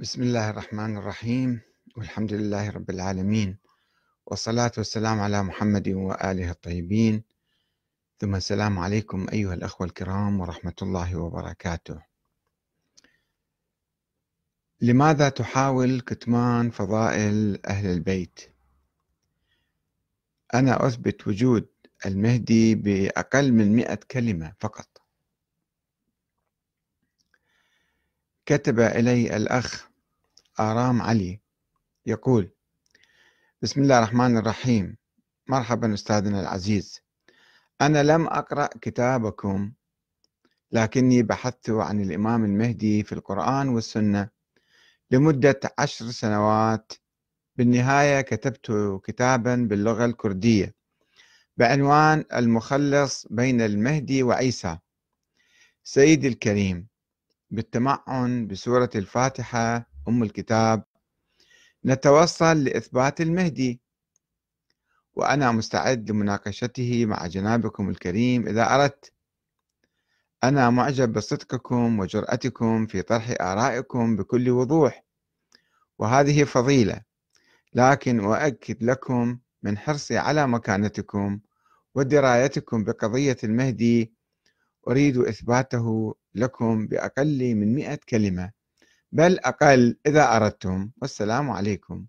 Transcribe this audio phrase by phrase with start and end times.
[0.00, 1.60] بسم الله الرحمن الرحيم.
[1.96, 3.58] والحمد لله رب العالمين.
[4.26, 7.24] والصلاة والسلام على محمد وآله الطيبين.
[8.18, 12.02] ثم السلام عليكم أيها الأخوة الكرام ورحمة الله وبركاته.
[14.80, 18.40] لماذا تحاول كتمان فضائل أهل البيت؟
[20.54, 21.68] أنا أثبت وجود
[22.06, 24.88] المهدي بأقل من مئة كلمة فقط.
[28.46, 29.89] كتب إلي الأخ
[30.60, 31.40] آرام علي
[32.06, 32.50] يقول
[33.62, 34.96] بسم الله الرحمن الرحيم.
[35.48, 37.00] مرحبا أستاذنا العزيز.
[37.80, 39.72] أنا لم أقرأ كتابكم
[40.72, 44.28] لكني بحثت عن الإمام المهدي في القرآن والسنة.
[45.10, 46.92] لمدة عشر سنوات
[47.56, 50.74] بالنهاية كتبت كتابا باللغة الكردية
[51.56, 54.78] بعنوان المخلص بين المهدي وعيسى.
[55.82, 56.88] سيدي الكريم
[57.50, 60.84] بالتمعن بسورة الفاتحة أم الكتاب
[61.84, 63.80] نتوصل لإثبات المهدي.
[65.14, 69.12] وأنا مستعد لمناقشته مع جنابكم الكريم إذا أردت.
[70.44, 75.04] أنا معجب بصدقكم وجرأتكم في طرح آرائكم بكل وضوح.
[75.98, 77.02] وهذه فضيلة
[77.74, 81.40] لكن أؤكد لكم من حرصي على مكانتكم
[81.94, 84.12] ودرايتكم بقضية المهدي
[84.88, 88.59] أريد إثباته لكم بأقل من مئة كلمة.
[89.12, 89.98] بل أقل.
[90.06, 92.06] إذا أردتم والسلام عليكم.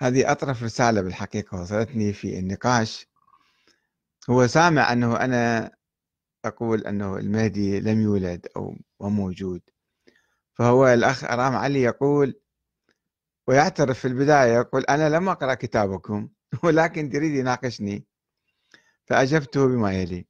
[0.00, 3.06] هذه أطرف رسالة بالحقيقة وصلتني في النقاش.
[4.30, 5.70] هو سامع أنه أنا
[6.44, 9.62] أقول أنه المهدي لم يولد أو موجود.
[10.54, 12.40] فهو الأخ أرام علي يقول
[13.48, 16.28] ويعترف في البداية يقول أنا لم أقرأ كتابكم
[16.64, 18.06] ولكن يريد يناقشني.
[19.06, 20.26] فأجبته بما يلي.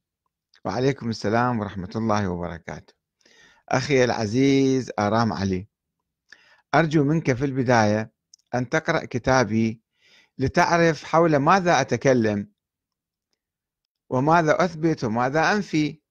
[0.65, 3.00] وعليكم السلام ورحمة الله وبركاته.
[3.71, 5.67] أخي العزيز آرام علي.
[6.75, 8.11] أرجو منك في البداية
[8.55, 9.81] أن تقرأ كتابي
[10.37, 12.51] لتعرف حول ماذا أتكلم
[14.09, 16.01] وماذا أثبت وماذا أنفي.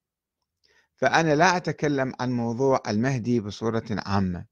[0.97, 4.47] فأنا لا أتكلم عن موضوع المهدي بصورة عامة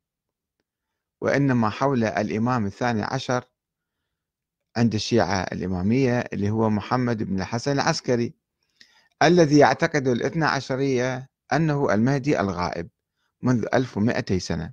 [1.21, 3.45] وإنما حول الإمام الثاني عشر
[4.77, 8.35] عند الشيعة الإمامية اللي هو محمد بن الحسن العسكري
[9.23, 12.89] الذي يعتقد الاثنى عشرية أنه المهدي الغائب.
[13.43, 14.73] منذ 1200 سنة.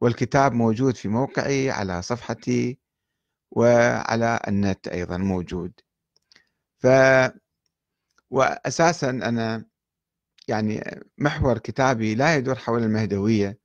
[0.00, 2.78] والكتاب موجود في موقعي على صفحتي
[3.50, 5.72] وعلى النت أيضا موجود.
[6.78, 6.86] ف
[8.30, 9.64] وأساسا أنا
[10.48, 13.58] يعني محور كتابي لا يدور حول المهدوية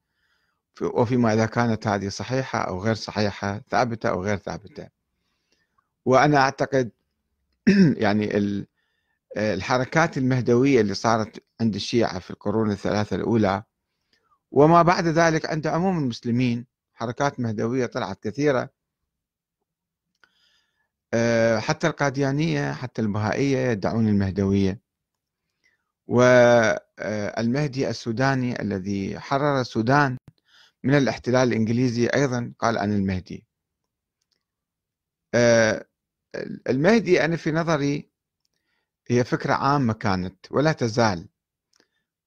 [0.81, 4.89] وفيما إذا كانت هذه صحيحة أو غير صحيحة ثابتة أو غير ثابتة.
[6.05, 6.91] وأنا أعتقد
[8.05, 8.31] يعني
[9.37, 13.63] الحركات المهدوية اللي صارت عند الشيعة في القرون الثلاثة الأولى
[14.55, 18.69] وما بعد ذلك عند عموم المسلمين حركات مهدوية طلعت كثيرة.
[21.13, 24.81] آه، حتى القاديانية حتى البهائية يدعون المهدوية.
[26.07, 30.17] والمهدي السوداني الذي حرر السودان
[30.83, 33.47] من الاحتلال الإنجليزي أيضا قال عن المهدي.
[35.33, 35.85] آه،
[36.69, 38.11] المهدي أنا في نظري
[39.07, 41.29] هي فكرة عامة كانت ولا تزال.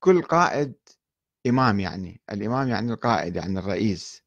[0.00, 0.74] كل قائد
[1.46, 4.22] إمام يعني الإمام يعني القائد يعني الرئيس.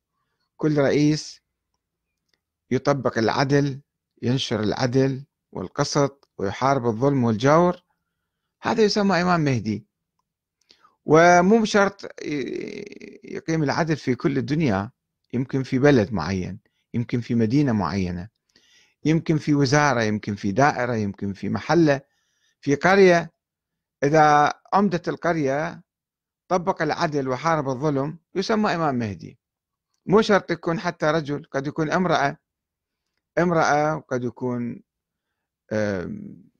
[0.58, 1.42] كل رئيس
[2.72, 3.82] يطبق العدل
[4.22, 7.84] ينشر العدل والقسط ويحارب الظلم والجور.
[8.62, 9.86] هذا يسمى إمام مهدي.
[11.06, 12.22] ومو بشرط
[13.24, 14.92] يقيم العدل في كل الدنيا
[15.34, 16.60] يمكن في بلد معين
[16.94, 18.30] يمكن في مدينة معينة
[19.06, 22.02] يمكن في وزارة يمكن في دائرة يمكن في محلة
[22.62, 23.32] في قرية.
[24.04, 25.82] إذا عمدة القرية
[26.51, 29.39] طبق العدل وحارب الظلم يسمى إمام مهدي.
[30.06, 32.38] مو شرط يكون حتى رجل قد يكون امرأة.
[33.38, 34.81] امرأة وقد يكون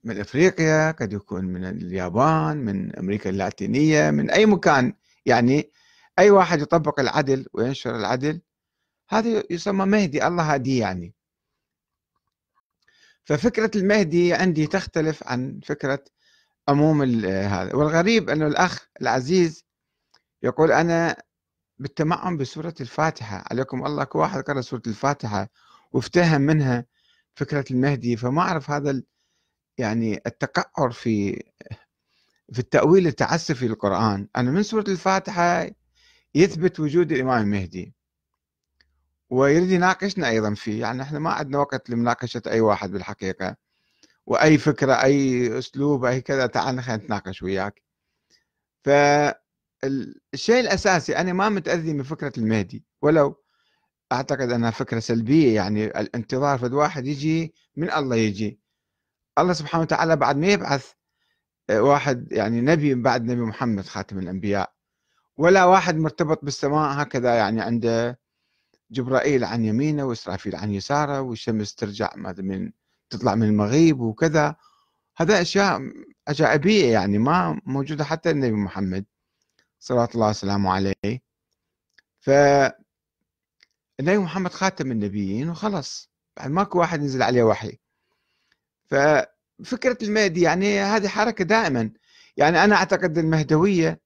[0.04, 4.94] من إفريقيا قد يكون من اليابان من أمريكا اللاتينية من أي مكان.
[5.26, 5.70] يعني
[6.18, 8.40] أي واحد يطبق العدل وينشر العدل
[9.08, 11.14] هذا يسمى مهدي الله هادي يعني.
[13.24, 16.04] ففكرة المهدي عندي تختلف عن فكرة
[16.68, 17.74] عموم هذا.
[17.74, 19.71] والغريب أنه الأخ العزيز
[20.42, 21.22] يقول أنا
[21.78, 23.44] بالتمعن بسورة الفاتحة.
[23.50, 25.48] عليكم الله كل واحد قرأ سورة الفاتحة
[25.92, 26.86] وافتهم منها
[27.34, 28.16] فكرة المهدي.
[28.16, 29.02] فما أعرف هذا
[29.78, 31.42] يعني التقعر في
[32.52, 34.28] في التأويل التعسفي للقرآن.
[34.36, 35.70] أنا من سورة الفاتحة
[36.34, 37.94] يثبت وجود الإمام المهدي.
[39.30, 40.80] ويريد يناقشنا أيضا فيه.
[40.80, 43.56] يعني إحنا ما عندنا وقت لمناقشة أي واحد بالحقيقة.
[44.26, 46.46] وأي فكرة أي أسلوب أي كذا.
[46.46, 47.82] تعال خلينا نتناقش وياك.
[48.84, 48.90] ف
[49.84, 53.42] الشيء الأساسي أنا ما متأذي من فكرة المهدي ولو
[54.12, 58.60] أعتقد أنها فكرة سلبية يعني الانتظار فد واحد يجي من الله يجي.
[59.38, 60.92] الله سبحانه وتعالى بعد ما يبعث
[61.70, 64.72] آه، واحد يعني نبي بعد نبي محمد خاتم الأنبياء.
[65.36, 68.20] ولا واحد مرتبط بالسماء هكذا يعني عنده
[68.90, 72.72] جبرائيل عن يمينه وإسرافيل عن يساره والشمس ترجع من
[73.10, 74.56] تطلع من المغيب وكذا.
[75.16, 75.80] هذا أشياء
[76.28, 79.04] عجائبية يعني ما موجودة حتى النبي محمد.
[79.82, 81.22] صلى الله وسلامه عليه.
[82.20, 82.30] ف
[84.00, 87.78] النبي محمد خاتم النبيين وخلص بعد ماكو واحد ينزل عليه وحي.
[88.86, 91.92] ففكرة المهدي يعني هذه حركة دائما.
[92.36, 94.00] يعني أنا أعتقد المهدوية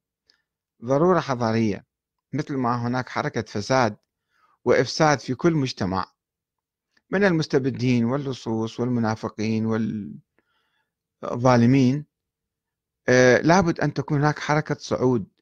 [0.85, 1.87] ضرورة حضارية.
[2.33, 3.97] مثل ما هناك حركة فساد
[4.65, 6.13] وإفساد في كل مجتمع.
[7.11, 9.67] من المستبدين واللصوص والمنافقين
[11.23, 12.07] والظالمين
[13.09, 15.36] آه، لابد أن تكون هناك حركة صعود.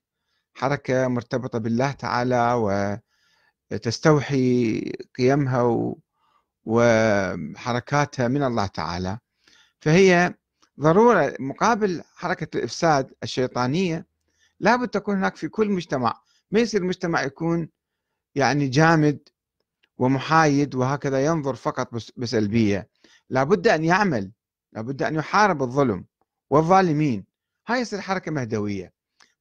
[0.55, 2.53] حركة مرتبطة بالله تعالى
[3.73, 4.81] وتستوحي
[5.19, 5.95] قيمها
[6.65, 9.19] وحركاتها من الله تعالى.
[9.81, 10.35] فهي
[10.81, 14.06] ضرورة مقابل حركة الإفساد الشيطانية
[14.61, 16.21] لابد تكون هناك في كل مجتمع.
[16.51, 17.69] ما يصير المجتمع يكون
[18.35, 19.29] يعني جامد
[19.99, 22.89] ومحايد وهكذا ينظر فقط بسلبية.
[23.31, 24.33] لابد أن يعمل
[24.73, 26.05] لابد أن يحارب الظلم
[26.50, 27.27] والظالمين.
[27.67, 28.94] هاي يصير حركة مهدوية.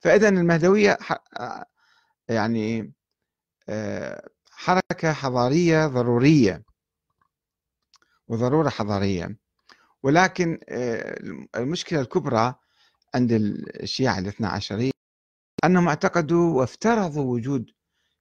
[0.03, 0.97] فإذا المهدوية
[2.29, 2.93] يعني
[4.51, 6.63] حركة حضارية ضرورية.
[8.27, 9.37] وضرورة حضارية.
[10.03, 10.59] ولكن
[11.55, 12.55] المشكلة الكبرى
[13.15, 14.91] عند الشيعة الاثنى عشرية
[15.65, 17.69] أنهم اعتقدوا وافترضوا وجود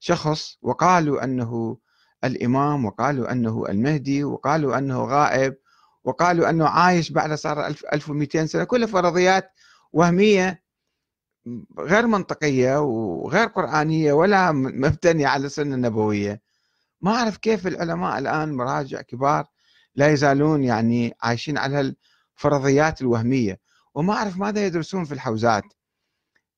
[0.01, 1.79] شخص وقالوا أنه
[2.25, 5.57] الإمام وقالوا أنه المهدي وقالوا أنه غائب
[6.05, 9.53] وقالوا أنه عايش بعد صار 1200 سنة كلها فرضيات
[9.93, 10.62] وهمية
[11.79, 16.41] غير منطقية وغير قرآنية ولا مبتنية على السنة النبوية.
[17.01, 19.47] ما أعرف كيف العلماء الآن مراجع كبار
[19.95, 21.95] لا يزالون يعني عايشين على
[22.37, 23.61] الفرضيات الوهمية.
[23.95, 25.65] وما أعرف ماذا يدرسون في الحوزات.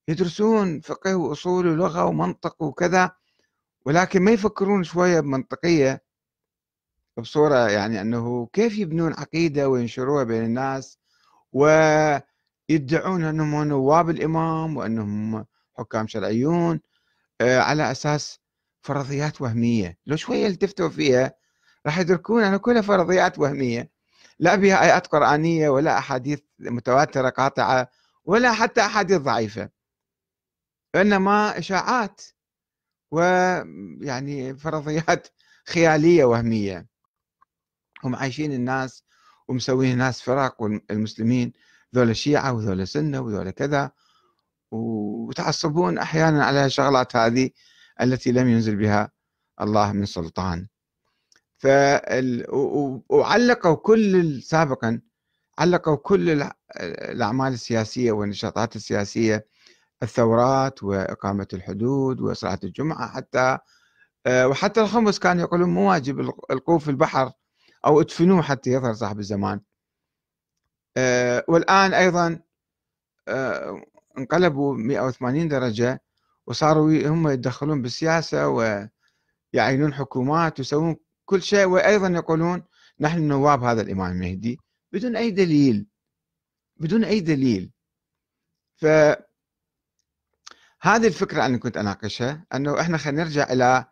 [0.08, 3.10] يدرسون فقه وأصول ولغة ومنطق وكذا
[3.86, 6.04] ولكن ما يفكرون شوية بمنطقية
[7.16, 10.98] بصورة يعني أنه كيف يبنون عقيدة وينشروها بين الناس
[12.70, 15.46] ويدعون أنهم نواب الإمام وأنهم
[15.78, 16.80] حكام شرعيون
[17.40, 18.40] آه، على أساس
[18.82, 19.98] فرضيات وهمية.
[20.06, 21.34] لو شوية التفتوا فيها
[21.86, 23.90] راح يدركون أن كلها فرضيات وهمية.
[24.38, 27.90] لا بها آيات قرآنية ولا أحاديث متواترة قاطعة
[28.24, 29.70] ولا حتى أحاديث ضعيفة
[30.94, 32.20] إنما إشاعات
[33.10, 35.28] ويعني فرضيات
[35.66, 36.86] خيالية وهمية.
[38.04, 39.04] هم عايشين الناس
[39.48, 41.52] ومسوين الناس فرق والمسلمين
[41.94, 43.90] ذولا شيعة وذولا سنة وذولا كذا
[44.70, 47.50] وتعصبون أحيانا على الشغلات هذه
[48.00, 49.10] التي لم ينزل بها
[49.60, 50.68] الله من سلطان.
[51.58, 52.46] فال...
[53.08, 55.00] وعلقوا كل سابقا
[55.58, 56.50] علقوا كل
[56.80, 59.46] الأعمال السياسية والنشاطات السياسية
[60.02, 63.58] الثورات وإقامة الحدود وصلاة الجمعة حتى
[64.26, 66.20] آه، وحتى الخمس كانوا يقولون مو واجب
[66.50, 67.32] القوه في البحر
[67.86, 69.60] أو ادفنوه حتى يظهر صاحب الزمان.
[71.48, 72.40] والآن أيضا
[73.28, 73.82] آه،
[74.18, 76.02] انقلبوا 180 درجة
[76.46, 82.62] وصاروا هم يتدخلون بالسياسة ويعينون حكومات ويسوون كل شيء وأيضا يقولون
[83.00, 84.58] نحن نواب هذا الإمام المهدي
[84.92, 85.86] بدون أي دليل
[86.76, 87.70] بدون أي دليل.
[88.76, 88.86] ف
[90.80, 93.84] هذه الفكرة أنا كنت أناقشها أنه إحنا خلينا نرجع إلى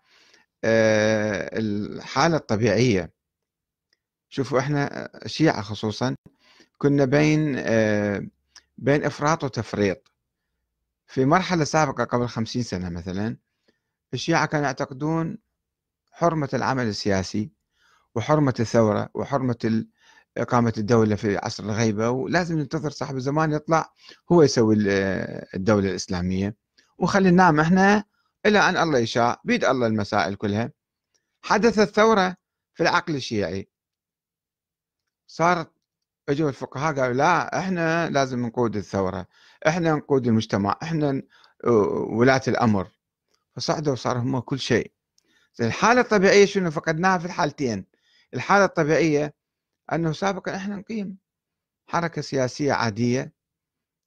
[0.65, 3.13] آه، الحالة الطبيعية.
[4.29, 6.17] شوفوا إحنا الشيعة خصوصا
[6.83, 8.27] كنا بين آه،
[8.79, 10.13] بين إفراط وتفريط.
[11.07, 13.37] في مرحلة سابقة قبل خمسين سنة مثلا
[14.15, 15.39] الشيعة كانوا يعتقدون
[16.13, 17.53] حرمة العمل السياسي
[18.15, 19.85] وحرمة الثورة وحرمة
[20.37, 23.93] إقامة الدولة في عصر الغيبة ولازم ننتظر صاحب الزمان يطلع
[24.33, 24.77] هو يسوي
[25.55, 26.57] الدولة الإسلامية.
[26.99, 28.05] وخلي ننام إحنا
[28.47, 30.73] إلى أن الله يشاء بيد الله المسائل كلها.
[31.43, 32.37] حدثت ثوره
[32.75, 33.69] في العقل الشيعي.
[35.27, 35.72] صارت
[36.29, 39.27] اجوا الفقهاء قالوا لا إحنا لازم نقود الثورة
[39.67, 41.23] إحنا نقود المجتمع إحنا
[42.11, 42.89] ولاة الأمر.
[43.57, 44.93] فصعدوا وصار هم كل شيء.
[45.61, 47.87] الحالة الطبيعية شنو؟ فقدناها في الحالتين.
[48.35, 49.35] الحالة الطبيعية
[49.93, 51.19] أنه سابقا إحنا نقيم
[51.87, 53.33] حركة سياسية عادية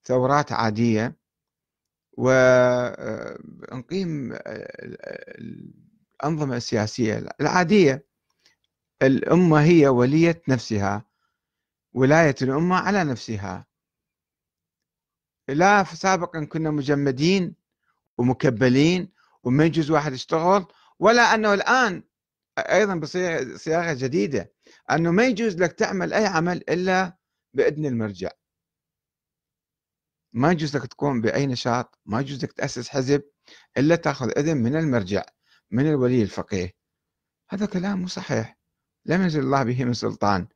[0.04, 1.16] ثورات عادية
[2.18, 3.20] ونقيم
[6.24, 8.06] الأنظمة السياسية العادية.
[9.02, 11.05] الأمة هي ولية نفسها.
[11.96, 13.66] ولاية الأمة على نفسها.
[15.50, 17.56] لا سابقا كنا مجمدين
[18.18, 19.12] ومكبلين
[19.44, 20.66] وما يجوز واحد يشتغل
[21.00, 22.04] ولا أنه الآن
[22.58, 24.54] أيضا بصياغة جديدة
[24.92, 27.18] أنه ما يجوز لك تعمل أي عمل إلا
[27.54, 28.32] بإذن المرجع.
[30.34, 33.24] ما يجوز لك تقوم بأي نشاط ما يجوز لك تأسس حزب
[33.78, 35.24] إلا تأخذ إذن من المرجع
[35.72, 36.74] من الولي الفقيه.
[37.50, 38.58] هذا كلام مو صحيح.
[39.06, 40.48] لم ينزل الله به من سلطان.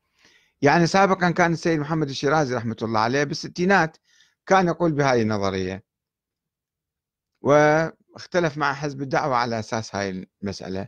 [0.62, 3.98] يعني سابقا كان السيد محمد الشيرازي رحمة الله عليه بالستينات
[4.46, 5.84] كان يقول بهذه النظرية.
[7.42, 10.88] واختلف مع حزب الدعوة على أساس هاي المسألة.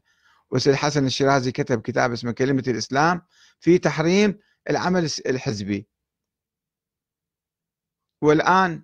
[0.52, 3.22] والسيد حسن الشيرازي كتب كتاب اسمه كلمة الإسلام
[3.60, 5.88] في تحريم العمل الحزبي.
[8.22, 8.84] والآن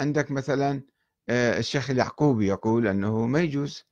[0.00, 0.82] عندك مثلا
[1.28, 3.84] آه، الشيخ اليعقوبي يقول أنه ما يجوز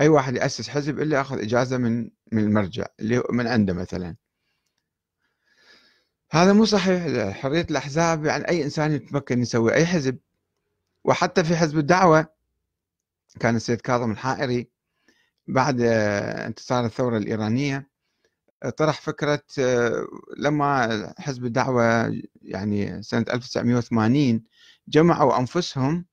[0.00, 4.16] أي واحد يأسس حزب إلا يأخذ إجازة من من المرجع اللي من عنده مثلا.
[6.34, 7.30] هذا مو صحيح.
[7.36, 10.18] حرية الأحزاب يعني أي إنسان يتمكن يسوي أي حزب.
[11.04, 12.26] وحتى في حزب الدعوة
[13.40, 14.70] كان السيد كاظم الحائري
[15.48, 17.90] بعد آه، انتصار الثورة الإيرانية
[18.76, 20.06] طرح فكرة آه،
[20.38, 24.44] لما حزب الدعوة يعني سنة 1980
[24.88, 26.06] جمعوا أنفسهم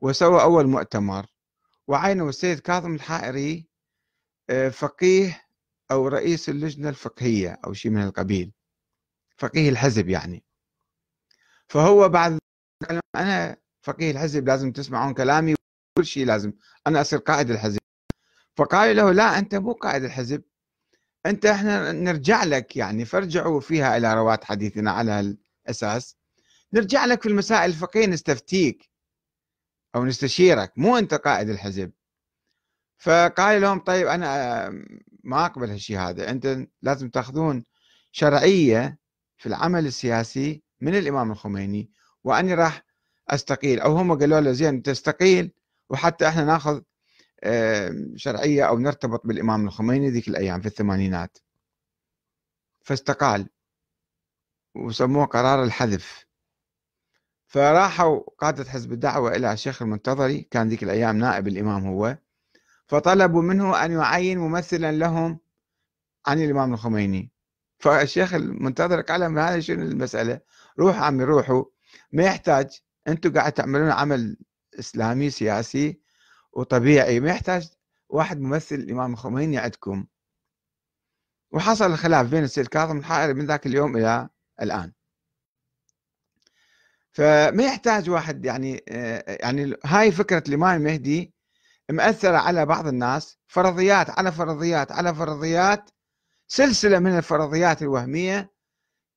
[0.00, 1.26] وسووا أول مؤتمر.
[1.88, 3.66] وعينوا السيد كاظم الحائري
[4.50, 5.42] آه، فقيه
[5.90, 8.52] أو رئيس اللجنة الفقهية أو شيء من القبيل.
[9.42, 10.44] فقيه الحزب يعني.
[11.68, 12.38] فهو بعد
[13.16, 15.54] أنا فقيه الحزب لازم تسمعون كلامي
[15.98, 16.52] كل شيء لازم.
[16.86, 17.78] أنا أصير قائد الحزب.
[18.56, 20.42] فقال له لا أنت مو قائد الحزب.
[21.26, 25.36] أنت إحنا نرجع لك يعني فارجعوا فيها إلى روات حديثنا على
[25.68, 26.16] الأساس
[26.72, 28.90] نرجع لك في المسائل الفقهية نستفتيك
[29.94, 31.92] أو نستشيرك مو أنت قائد الحزب.
[32.98, 34.68] فقال لهم طيب أنا
[35.24, 37.64] ما أقبل هالشيء هذا أنت لازم تأخذون
[38.12, 39.01] شرعية
[39.42, 41.90] في العمل السياسي من الإمام الخميني
[42.24, 42.84] وأني راح
[43.28, 45.52] أستقيل أو هم قالوا له زين تستقيل
[45.90, 46.82] وحتى إحنا ناخذ
[48.16, 51.38] شرعية أو نرتبط بالإمام الخميني ذيك الأيام في الثمانينات.
[52.82, 53.48] فاستقال
[54.74, 56.26] وسموه قرار الحذف.
[57.46, 62.18] فراحوا قادة حزب الدعوة إلى الشيخ المنتظري كان ذيك الأيام نائب الإمام هو
[62.86, 65.38] فطلبوا منه أن يعين ممثلا لهم
[66.26, 67.31] عن الإمام الخميني.
[67.82, 70.40] فالشيخ المنتظر قال لهم هذا شنو المسألة؟
[70.78, 71.64] روحوا عمي روحوا.
[72.12, 74.36] ما يحتاج أنتم قاعد تعملون عمل
[74.78, 76.00] إسلامي سياسي
[76.52, 77.20] وطبيعي.
[77.20, 77.70] ما يحتاج
[78.08, 80.06] واحد ممثل الإمام الخميني عندكم.
[81.50, 84.28] وحصل الخلاف بين السيد كاظم الحائري من ذاك اليوم إلى
[84.62, 84.92] الآن.
[87.12, 88.84] فما يحتاج واحد يعني
[89.26, 91.34] يعني هاي فكرة الإمام المهدي
[91.90, 93.38] مأثرة على بعض الناس.
[93.46, 95.90] فرضيات على فرضيات على فرضيات
[96.52, 98.52] سلسلة من الفرضيات الوهمية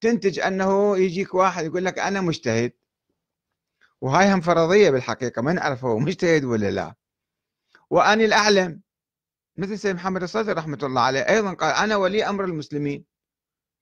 [0.01, 2.71] تنتج أنه يجيك واحد يقول لك أنا مجتهد.
[4.01, 6.95] وهاي هم فرضية بالحقيقة ما نعرف هو مجتهد ولا لا.
[7.89, 8.81] وأني الأعلم
[9.57, 13.05] مثل سيد محمد الصدر رحمة الله عليه أيضا قال أنا ولي أمر المسلمين.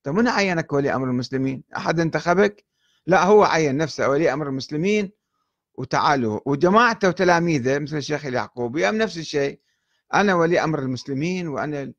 [0.03, 2.65] طيب من عينك ولي أمر المسلمين؟ أحد انتخبك؟
[3.07, 5.11] لا هو عين نفسه ولي أمر المسلمين.
[5.75, 6.39] وتعالوا.
[6.45, 9.59] وجماعته وتلاميذه مثل الشيخ اليعقوبي هم نفس الشيء.
[10.13, 11.93] أنا ولي أمر المسلمين وأنا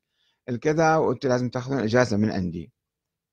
[0.49, 2.71] الكذا وأنتم لازم تأخذون إجازة من عندي.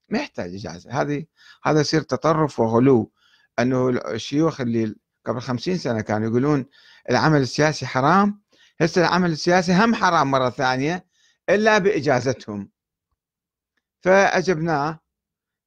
[0.09, 1.01] ما يحتاج إجازة.
[1.01, 1.27] هذه
[1.65, 3.13] هذا يصير تطرف وغلو.
[3.59, 4.95] أنه الشيوخ اللي
[5.27, 6.67] قبل خمسين سنة كانوا يقولون
[7.11, 8.43] العمل السياسي حرام.
[8.81, 11.07] هسه العمل السياسي هم حرام مرة ثانية
[11.51, 12.71] إلا بإجازتهم.
[14.01, 15.01] فأجبناه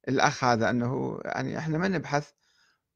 [0.08, 2.30] الأخ هذا أنه يعني إحنا ما نبحث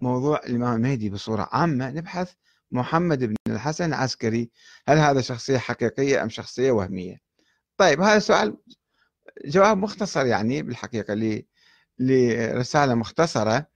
[0.00, 2.32] موضوع الإمام المهدي بصورة عامة نبحث
[2.70, 4.50] محمد بن الحسن العسكري.
[4.88, 7.29] هل هذا شخصية حقيقية أم شخصية وهمية؟
[7.80, 8.56] طيب هذا سؤال
[9.44, 11.42] جواب مختصر يعني بالحقيقة
[11.98, 13.66] لرسالة مختصرة.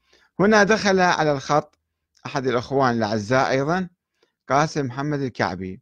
[0.41, 1.79] هنا دخل على الخط
[2.27, 3.89] أحد الأخوان الأعزاء أيضا
[4.49, 5.81] قاسم محمد الكعبي.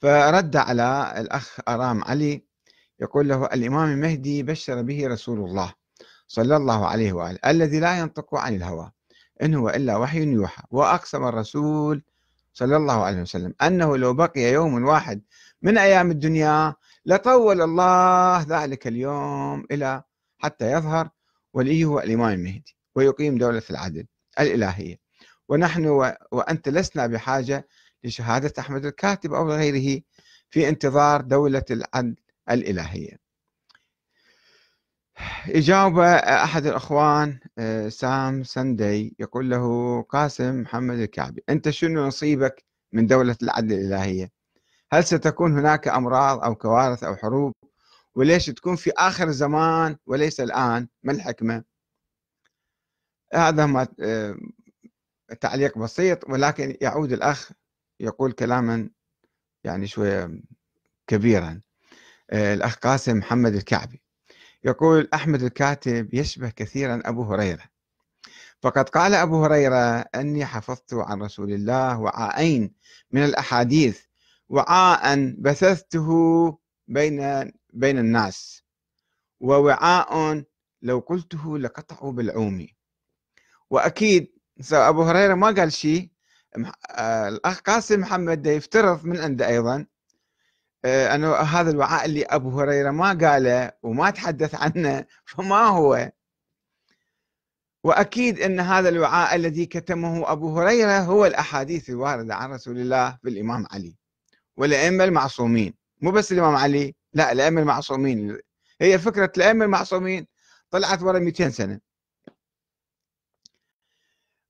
[0.00, 2.44] فرد على الأخ أرام علي
[3.00, 5.74] يقول له الإمام المهدي بشر به رسول الله
[6.26, 8.92] صلى الله عليه وآله الذي لا ينطق عن الهوى
[9.42, 12.02] إن هو إلا وحي يوحى وأقسم الرسول
[12.52, 15.22] صلى الله عليه وسلم أنه لو بقي يوم واحد
[15.62, 16.74] من أيام الدنيا
[17.06, 20.02] لطول الله ذلك اليوم إلى
[20.38, 21.10] حتى يظهر
[21.54, 24.06] وليه هو الإمام المهدي ويقيم دولة العدل
[24.40, 24.96] الإلهية.
[25.48, 25.86] ونحن
[26.32, 27.68] وأنت لسنا بحاجة
[28.04, 30.02] لشهادة أحمد الكاتب أو غيره
[30.50, 32.16] في انتظار دولة العدل
[32.50, 33.22] الإلهية.
[35.46, 43.06] يجاوب أحد الأخوان آه، سام سندي يقول له قاسم محمد الكعبي أنت شنو نصيبك من
[43.06, 44.41] دولة العدل الإلهية؟
[44.92, 47.52] هل ستكون هناك أمراض أو كوارث أو حروب؟
[48.14, 51.64] وليش تكون في آخر الزمان وليس الآن؟ ما الحكمة؟
[53.34, 54.36] هذا ما آه،
[55.40, 57.52] تعليق بسيط ولكن يعود الأخ
[58.00, 58.90] يقول كلاما
[59.64, 60.42] يعني شوية
[61.06, 61.60] كبيرا.
[62.30, 64.02] آه، الأخ قاسم محمد الكعبي
[64.64, 67.64] يقول أحمد الكاتب يشبه كثيرا أبو هريرة.
[68.62, 72.74] فقد قال أبو هريرة أني حفظت عن رسول الله وعاءين
[73.10, 74.11] من الأحاديث
[74.48, 76.08] وعاء بثثته
[76.88, 78.64] بين بين الناس.
[79.40, 80.44] ووعاء
[80.82, 82.66] لو قلته لقطعوا بالعوم.
[83.70, 84.32] وأكيد
[84.72, 86.10] أبو هريرة ما قال شيء.
[86.90, 89.86] آه، الأخ قاسم محمد يفترض من عنده أيضا.
[90.84, 96.12] آه، أنه هذا الوعاء اللي أبو هريرة ما قاله وما تحدث عنه فما هو.
[97.84, 103.28] وأكيد أن هذا الوعاء الذي كتمه أبو هريرة هو الأحاديث الواردة عن رسول الله في
[103.28, 104.01] الإمام علي.
[104.56, 105.74] والأئمة المعصومين.
[106.00, 108.38] مو بس الإمام علي لا الأئمة المعصومين.
[108.80, 110.26] هي فكرة الأئمة المعصومين
[110.70, 111.80] طلعت ورا 200 سنة.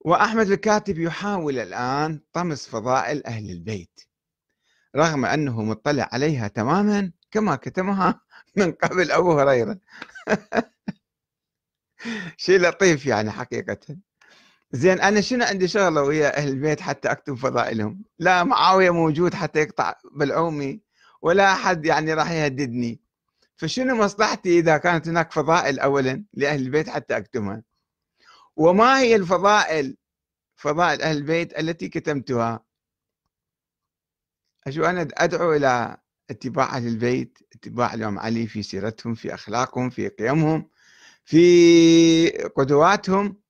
[0.01, 4.01] وأحمد الكاتب يحاول الآن طمس فضائل أهل البيت
[4.97, 8.21] رغم أنه مطلع عليها تماما كما كتمها
[8.57, 9.79] من قبل أبو هريرة.
[12.37, 13.97] شيء لطيف يعني حقيقة.
[14.73, 19.61] زين أنا شنو عندي شغلة ويا أهل البيت حتى أكتب فضائلهم؟ لا معاوية موجود حتى
[19.61, 20.81] يقطع بالعومي
[21.23, 23.00] ولا أحد يعني راح يهددني.
[23.57, 27.62] فشنو مصلحتي إذا كانت هناك فضائل أولا لأهل البيت حتى أكتبها؟
[28.57, 29.97] وما هي الفضائل
[30.57, 32.64] فضائل أهل البيت التي كتمتها؟
[34.67, 35.97] أشو أنا أدعو إلى
[36.31, 40.69] اتباع أهل البيت اتباع الإمام علي في سيرتهم في أخلاقهم في قيمهم
[41.25, 43.42] في قدواتهم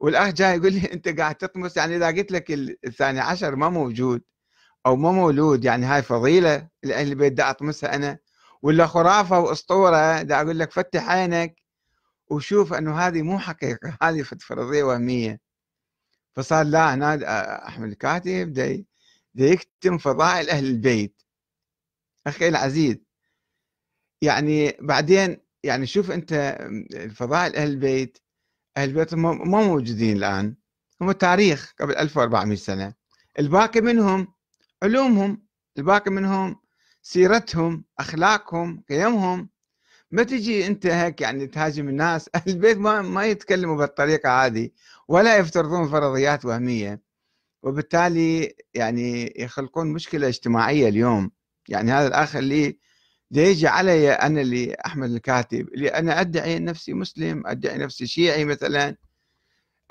[0.00, 2.50] والأخ جاي يقول لي أنت قاعد تطمس يعني إذا قلت لك
[2.84, 4.22] الثاني عشر ما موجود
[4.86, 8.18] أو ما مولود يعني هاي فضيلة لأهل البيت دا أطمسها أنا
[8.62, 11.62] ولا خرافة وأسطورة دا أقول لك فتح عينك
[12.30, 15.40] وشوف أنه هذه مو حقيقة هذه فرضية وهمية.
[16.36, 18.84] فصار لا هنا أحمد الكاتب دا
[19.46, 21.22] يكتم فضائل أهل البيت.
[22.26, 22.96] أخي العزيز
[24.22, 26.58] يعني بعدين يعني شوف أنت
[27.16, 28.18] فضائل أهل البيت
[28.76, 30.54] أهل البيت ما موجودين الآن.
[31.00, 32.94] هم تاريخ قبل 1400 سنة.
[33.38, 34.28] الباقي منهم
[34.82, 35.46] علومهم
[35.78, 36.56] الباقي منهم
[37.02, 39.48] سيرتهم أخلاقهم قيمهم.
[40.10, 42.30] ما تجي أنت هيك يعني تهاجم الناس.
[42.34, 44.70] أهل البيت ما, ما يتكلموا بالطريقة هذه
[45.08, 47.02] ولا يفترضون فرضيات وهمية.
[47.62, 51.30] وبالتالي يعني يخلقون مشكلة اجتماعية اليوم.
[51.68, 52.78] يعني هذا الأخ اللي
[53.30, 58.96] يجي علي أنا اللي أحمد الكاتب اللي أنا أدعي نفسي مسلم أدعي نفسي شيعي مثلا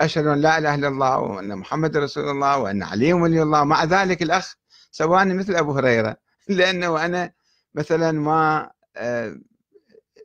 [0.00, 3.84] أشهد أن لا إله إلا الله وأن محمد رسول الله وأن علي ولي الله مع
[3.84, 4.56] ذلك الأخ
[4.90, 6.16] سواني مثل أبو هريرة.
[6.48, 7.32] لأنه أنا
[7.74, 9.36] مثلا ما آه،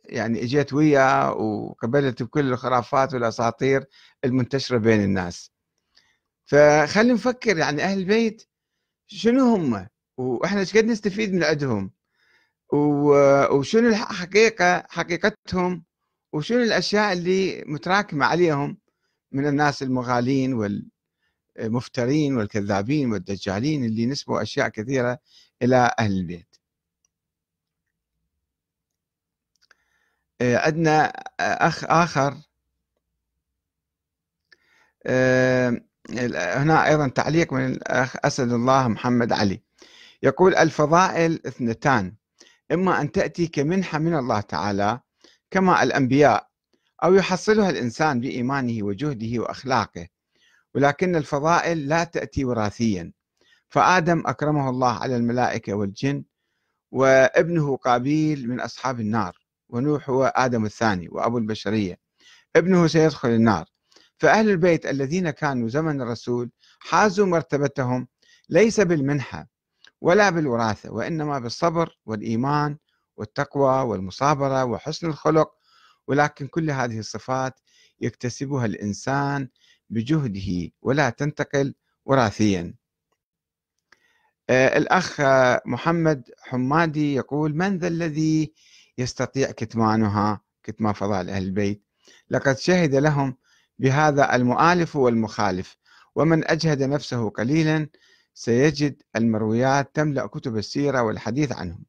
[0.05, 3.85] يعني إجيت وياه وقبلت بكل الخرافات والأساطير
[4.25, 5.51] المنتشرة بين الناس.
[6.45, 8.43] فخلينا نفكر يعني أهل البيت
[9.07, 11.91] شنو هم؟ وإحنا إيش قد نستفيد من عندهم؟
[12.71, 15.83] وشنو الحقيقة حقيقتهم
[16.33, 18.77] وشنو الأشياء اللي متراكمة عليهم
[19.31, 25.19] من الناس المغالين والمفترين والكذابين والدجالين اللي نسبوا أشياء كثيرة
[25.61, 26.55] إلى أهل البيت.
[30.41, 31.05] عندنا
[31.39, 32.37] أخ آخر.
[36.59, 39.61] هنا أيضا تعليق من الأخ أسد الله محمد علي.
[40.23, 42.15] يقول الفضائل اثنتان.
[42.71, 44.99] إما أن تأتي كمنحة من الله تعالى
[45.51, 46.47] كما الأنبياء
[47.03, 50.07] أو يحصلها الإنسان بإيمانه وجهده وأخلاقه.
[50.75, 53.11] ولكن الفضائل لا تأتي وراثيا.
[53.69, 56.23] فآدم أكرمه الله على الملائكة والجن
[56.91, 59.37] وابنه قابيل من أصحاب النار
[59.69, 61.99] ونوح هو آدم الثاني وأبو البشرية.
[62.55, 63.65] ابنه سيدخل النار.
[64.17, 68.07] فأهل البيت الذين كانوا زمن الرسول حازوا مرتبتهم
[68.49, 69.47] ليس بالمنحة.
[70.01, 72.77] ولا بالوراثة وإنما بالصبر والإيمان
[73.17, 75.51] والتقوى والمصابرة وحسن الخلق.
[76.07, 77.59] ولكن كل هذه الصفات
[77.99, 79.49] يكتسبها الإنسان
[79.89, 82.73] بجهده ولا تنتقل وراثيا.
[84.49, 85.21] آه، الأخ
[85.65, 88.53] محمد حمادي يقول من ذا الذي
[88.97, 91.83] يستطيع كتمانها كتمان فضائل أهل البيت؟
[92.29, 93.37] لقد شهد لهم
[93.79, 95.77] بهذا المؤالف والمخالف
[96.15, 97.89] ومن أجهد نفسه قليلا
[98.33, 101.85] سيجد المرويات تملأ كتب السيرة والحديث عنهم.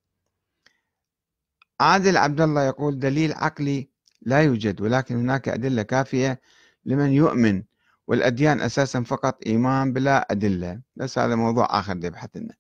[1.80, 3.90] عادل عبد الله يقول دليل عقلي
[4.22, 6.40] لا يوجد ولكن هناك أدلة كافية
[6.84, 7.62] لمن يؤمن
[8.06, 10.80] والأديان أساسا فقط إيمان بلا أدلة.
[10.96, 12.54] بس هذا موضوع آخر يبحث لنا.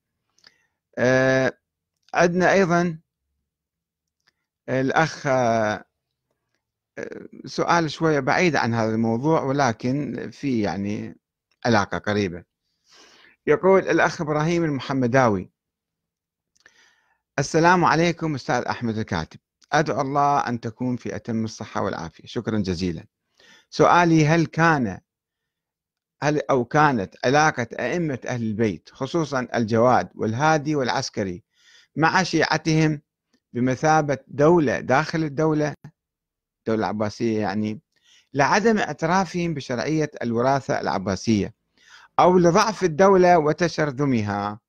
[0.98, 1.58] أه
[2.14, 2.98] عندنا أيضا
[4.68, 5.84] الأخ آه،
[7.46, 11.16] سؤال شوية بعيد عن هذا الموضوع ولكن في يعني
[11.66, 12.51] علاقة قريبة.
[13.46, 15.50] يقول الأخ إبراهيم المحمداوي
[17.38, 19.40] السلام عليكم أستاذ أحمد الكاتب.
[19.72, 22.26] أدعو الله أن تكون في أتم الصحة والعافية.
[22.26, 23.06] شكرا جزيلا.
[23.70, 25.00] سؤالي هل كان
[26.22, 31.42] هل أو كانت علاقة أئمة أهل البيت خصوصا الجواد والهادي والعسكري
[31.96, 33.00] مع شيعتهم
[33.52, 35.74] بمثابة دولة داخل الدولة؟
[36.58, 37.80] الدولة العباسية يعني
[38.34, 41.54] لعدم اعترافهم بشرعية الوراثة العباسية.
[42.20, 44.60] أو لضعف الدولة وتشرذمها.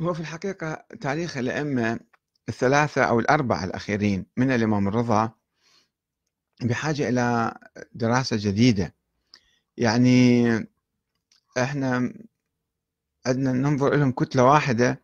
[0.00, 2.00] هو في الحقيقة تاريخ الأئمة
[2.48, 5.32] الثلاثة أو الأربعة الأخيرين من الإمام الرضا
[6.62, 7.54] بحاجة إلى
[7.92, 8.94] دراسة جديدة.
[9.76, 10.46] يعني
[11.58, 12.12] إحنا
[13.26, 15.02] عندنا ننظر لهم كتلة واحدة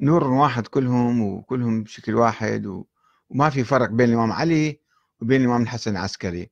[0.00, 2.66] نور واحد كلهم وكلهم بشكل واحد
[3.30, 4.80] وما في فرق بين الإمام علي
[5.20, 6.50] وبين الإمام الحسن العسكري.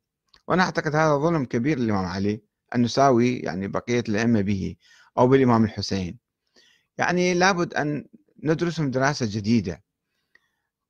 [0.49, 2.43] وأنا أعتقد هذا ظلم كبير للإمام علي
[2.75, 4.77] أن نساوي يعني بقية الأئمة به
[5.19, 6.19] أو بالإمام الحسين.
[6.99, 8.07] يعني لابد أن
[8.43, 9.83] ندرسهم دراسة جديدة.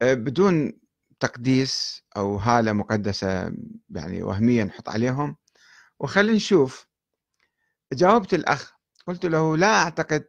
[0.02, 0.72] آه، بدون
[1.20, 3.52] تقديس أو هالة مقدسة
[3.90, 5.36] يعني وهمية نحط عليهم.
[6.00, 6.86] وخلينا نشوف.
[7.92, 8.74] جاوبت الأخ
[9.06, 10.24] قلت له لا أعتقد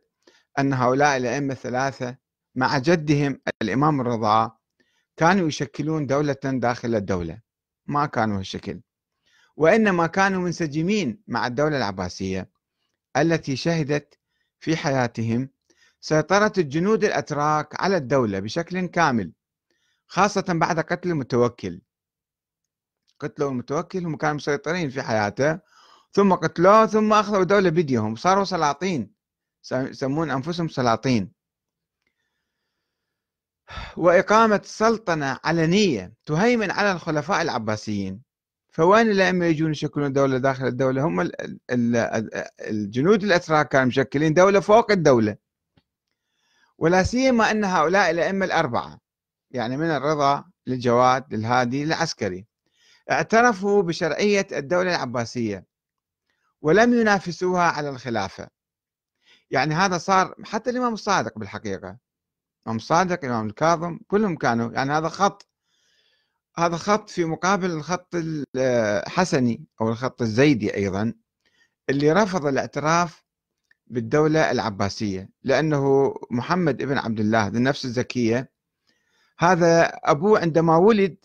[0.59, 2.17] أن هؤلاء الأئمة الثلاثة
[2.55, 4.57] مع جدهم الإمام الرضا
[5.17, 7.41] كانوا يشكلون دولة داخل الدولة.
[7.85, 8.81] ما كانوا هالشكل.
[9.57, 12.49] وإنما كانوا منسجمين مع الدولة العباسية
[13.17, 14.19] التي شهدت
[14.59, 15.49] في حياتهم
[16.01, 19.33] سيطرة الجنود الأتراك على الدولة بشكل كامل
[20.07, 21.81] خاصة بعد قتل المتوكل.
[23.19, 25.59] قتلوا المتوكل هم كانوا مسيطرين في حياته
[26.15, 29.11] ثم قتلوه ثم أخذوا الدولة بيديهم صاروا سلاطين.
[29.71, 31.31] يسمون أنفسهم سلاطين.
[33.97, 38.21] وإقامة سلطنة علنية تهيمن على الخلفاء العباسيين.
[38.69, 41.31] فوين الأئمة يجون يشكلون دولة داخل الدولة؟ هم
[42.61, 45.37] الجنود الأتراك كانوا مشكلين دولة فوق الدولة.
[46.77, 48.99] ولا سيما أن هؤلاء الأئمة الأربعة
[49.51, 52.45] يعني من الرضا للجواد للهادي للعسكري
[53.11, 55.74] اعترفوا بشرعية الدولة العباسية.
[56.65, 58.47] ولم ينافسوها على الخلافة.
[59.51, 61.97] يعني هذا صار حتى الإمام الصادق بالحقيقة.
[62.63, 65.47] الإمام الصادق الإمام الكاظم كلهم كانوا يعني هذا خط
[66.57, 68.15] هذا خط في مقابل الخط
[68.55, 71.13] الحسني أو الخط الزيدي أيضا
[71.89, 73.23] اللي رفض الاعتراف
[73.87, 78.51] بالدولة العباسية لأنه محمد ابن عبد الله ذو النفس الزكية
[79.39, 81.17] هذا أبوه عندما ولد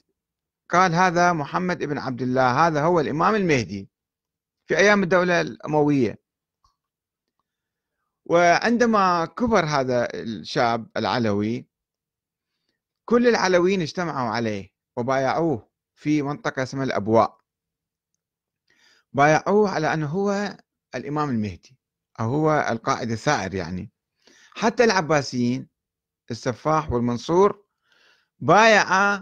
[0.70, 3.89] قال هذا محمد ابن عبد الله هذا هو الإمام المهدي.
[4.70, 6.18] في أيام الدولة الأموية.
[8.24, 11.66] وعندما كبر هذا الشاب العلوي
[13.04, 17.40] كل العلويين اجتمعوا عليه وبايعوه في منطقة اسمها الأبواء.
[19.12, 20.56] بايعوه على أنه هو
[20.94, 21.78] الإمام المهدي
[22.20, 23.90] أو هو القائد الثائر يعني.
[24.50, 25.68] حتى العباسيين
[26.30, 27.64] السفاح والمنصور
[28.38, 29.20] بايع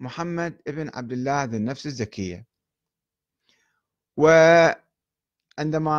[0.00, 2.49] محمد ابن عبد الله ذي النفس الزكية.
[4.20, 5.98] وعندما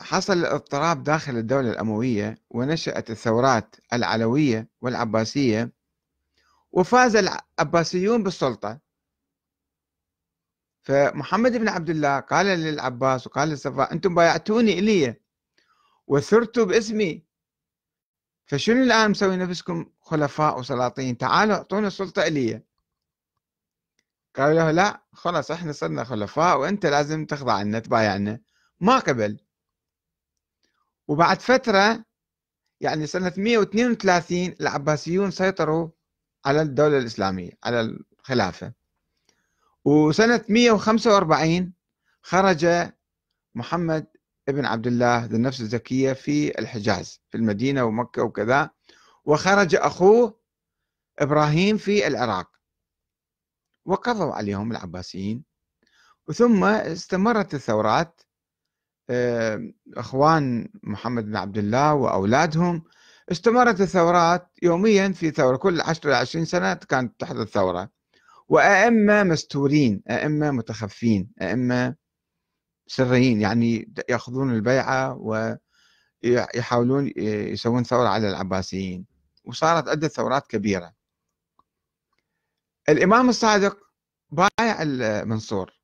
[0.00, 5.72] حصل الاضطراب داخل الدولة الأموية ونشأت الثورات العلوية والعباسية
[6.72, 8.78] وفاز العباسيون بالسلطة.
[10.82, 15.14] فمحمد بن عبد الله قال للعباس وقال للصفاء أنتم بايعتوني إلي
[16.06, 17.22] وثرتوا باسمي.
[18.46, 22.62] فشنو الآن مسوي نفسكم خلفاء وسلاطين؟ تعالوا أعطونا السلطة إلي
[24.36, 28.40] قالوا له لا خلاص إحنا صرنا خلفاء وأنت لازم تخضع عنا تبايعنا
[28.80, 29.40] ما قبل.
[31.08, 32.04] وبعد فترة
[32.80, 35.88] يعني سنة 132 العباسيون سيطروا
[36.44, 38.72] على الدولة الإسلامية على الخلافة.
[39.84, 41.72] وسنة 145
[42.22, 42.66] خرج
[43.54, 44.06] محمد
[44.48, 48.70] ابن عبد الله ذو النفس الزكية في الحجاز في المدينة ومكة وكذا.
[49.24, 50.40] وخرج أخوه
[51.18, 52.49] إبراهيم في العراق.
[53.90, 55.44] وقضوا عليهم العباسيين.
[56.34, 58.20] ثم استمرت الثورات
[59.96, 62.82] إخوان محمد بن عبد الله وأولادهم.
[63.32, 67.90] استمرت الثورات يوميا في ثورة كل 10 20 سنة كانت تحدث ثوره
[68.48, 71.94] وأئمة مستورين أئمة متخفين أئمة
[72.86, 75.14] سريين يعني يأخذون البيعة
[76.24, 79.06] ويحاولون يسوون ثورة على العباسيين.
[79.44, 80.99] وصارت عدة ثورات كبيرة.
[82.88, 83.78] الإمام الصادق
[84.30, 85.80] بايع المنصور.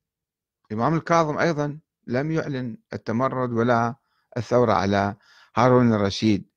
[0.71, 3.95] الإمام الكاظم أيضا لم يعلن التمرد ولا
[4.37, 5.17] الثورة على
[5.57, 6.51] هارون الرشيد.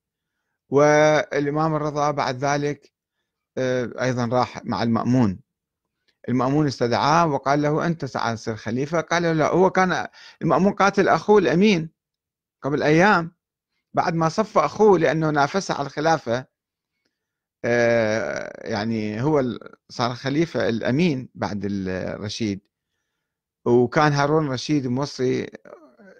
[0.70, 2.94] والإمام الرضا بعد ذلك
[3.58, 5.40] آه، أيضا راح مع المأمون.
[6.30, 9.02] المأمون استدعاه وقال له أنت سعى تصير خليفة.
[9.02, 10.08] قال له لا هو كان
[10.42, 11.90] المأمون قاتل أخوه الأمين
[12.62, 13.36] قبل أيام.
[13.94, 16.46] بعد ما صف أخوه لأنه نافسه على الخلافة
[18.64, 19.44] يعني هو
[19.90, 22.62] صار خليفة الأمين بعد الرشيد
[23.66, 25.48] وكان هارون الرشيد موصي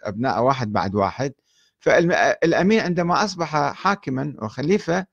[0.04, 1.34] أبناء واحد بعد واحد.
[1.80, 5.06] فالأمين عندما أصبح حاكما وخليفة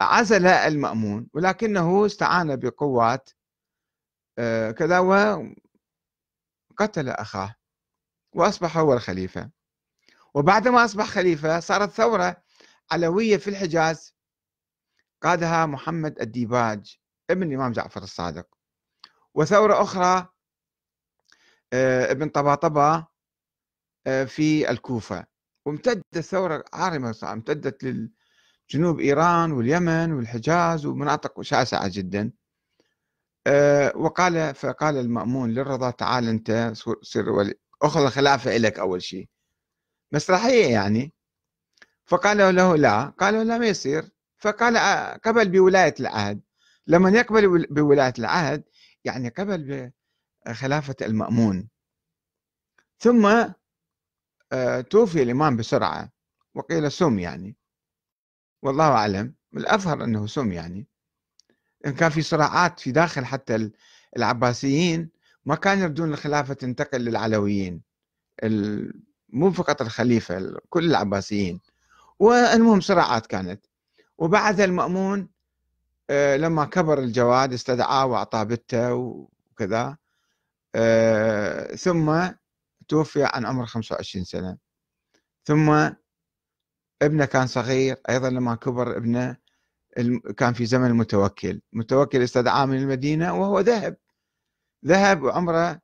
[0.00, 3.30] عزل المأمون ولكنه استعان بقوات
[4.38, 5.54] آه، كذا وقتل
[7.08, 7.54] أخاه
[8.34, 9.50] وأصبح هو الخليفة.
[10.34, 12.36] وبعدما أصبح خليفة صارت ثورة
[12.92, 14.14] علوية في الحجاز.
[15.22, 16.96] قادها محمد الديباج
[17.30, 18.46] ابن الإمام جعفر الصادق.
[19.34, 20.28] وثورة أخرى
[21.72, 23.06] آه، ابن طباطبة
[24.06, 25.26] آه، في الكوفة.
[25.66, 32.32] وامتدت الثورة عارمة امتدت لجنوب إيران واليمن والحجاز ومناطق شاسعة جدا.
[33.46, 39.28] آه، وقال فقال المأمون للرضا تعال أنت صير أخذ الخلافة إليك أول شيء.
[40.12, 41.12] مسرحية يعني.
[42.06, 44.10] فقال له لا قالوا لا ما يصير.
[44.40, 46.40] فقال آه، قبل بولاية العهد.
[46.86, 48.64] لما يقبل بولاية العهد
[49.04, 49.90] يعني قبل
[50.46, 51.68] بخلافة المأمون.
[52.98, 53.26] ثم
[54.52, 56.12] آه، توفي الإمام بسرعة
[56.54, 57.56] وقيل سم يعني.
[58.62, 59.34] والله أعلم.
[59.56, 60.86] الأظهر أنه سم يعني.
[61.86, 63.70] إن كان في صراعات في داخل حتى
[64.16, 65.10] العباسيين
[65.44, 67.82] ما كانوا يردون الخلافة تنتقل للعلويين.
[69.28, 71.60] مو فقط الخليفة كل العباسيين.
[72.18, 73.66] والمهم صراعات كانت.
[74.20, 75.28] وبعد المأمون
[76.10, 79.96] آه، لما كبر الجواد استدعاه وأعطاه بته وكذا
[80.74, 82.28] آه، ثم
[82.88, 84.58] توفي عن عمر 25 سنة.
[85.44, 85.70] ثم
[87.02, 89.36] ابنه كان صغير أيضا لما كبر ابنه
[90.36, 91.60] كان في زمن المتوكل.
[91.72, 93.96] متوكل استدعاه من المدينة وهو ذهب.
[94.86, 95.80] ذهب وعمره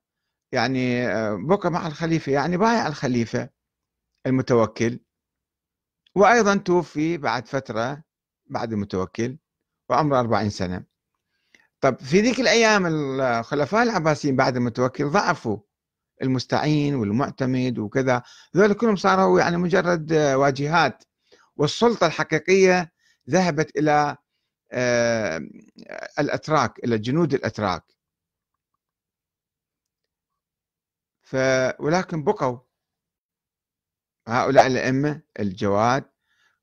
[0.53, 3.51] يعني آه، بقى مع الخليفة يعني بايع الخليفة
[4.27, 5.01] المتوكل.
[6.15, 8.06] وأيضا توفي بعد فترة
[8.47, 9.39] بعد المتوكل
[9.89, 10.85] وعمره 40 سنة.
[11.81, 15.59] طب في ذيك الأيام الخلفاء العباسيين بعد المتوكل ضعفوا
[16.23, 18.23] المستعين والمعتمد وكذا.
[18.57, 21.05] ذول كلهم صاروا يعني مجرد واجهات.
[21.57, 22.93] والسلطة الحقيقية
[23.31, 24.17] ذهبت إلى
[24.73, 25.41] آه،
[26.19, 27.85] الأتراك إلى جنود الأتراك.
[31.23, 31.37] ف
[31.81, 32.59] ولكن بقوا
[34.29, 36.05] هؤلاء الأئمة الجواد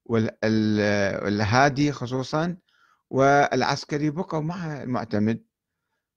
[0.06, 2.58] والهادي خصوصا
[3.10, 5.44] والعسكري بقوا مع المعتمد.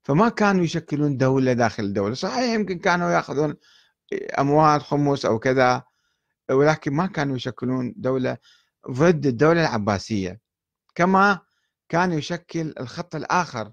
[0.03, 3.55] فما كانوا يشكلون دولة داخل الدولة صحيح يمكن كانوا يأخذون
[4.39, 5.83] أموال خمس أو كذا
[6.51, 8.37] ولكن ما كانوا يشكلون دولة
[8.91, 10.39] ضد الدولة العباسية.
[10.95, 11.39] كما
[11.89, 13.71] كان يشكل الخط الآخر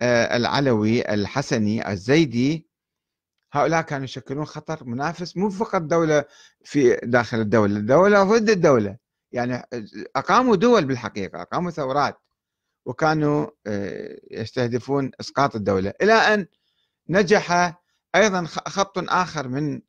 [0.00, 2.68] آه، العلوي الحسني الزيدي.
[3.52, 6.24] هؤلاء كانوا يشكلون خطر منافس مو فقط دولة
[6.64, 8.96] في داخل الدولة دولة ضد الدولة.
[9.32, 9.62] يعني
[10.16, 12.18] أقاموا دول بالحقيقة أقاموا ثورات
[12.86, 15.92] وكانوا آه، يستهدفون إسقاط الدولة.
[16.02, 16.46] إلى أن
[17.08, 17.78] نجح
[18.14, 19.82] أيضا خط آخر من